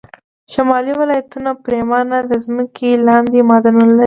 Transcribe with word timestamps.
شمالي 0.53 0.93
ولایتونه 0.99 1.51
پرېمانه 1.65 2.17
د 2.31 2.33
ځمکې 2.45 2.89
لاندې 3.07 3.37
معدنونه 3.49 3.89
لري 3.95 3.99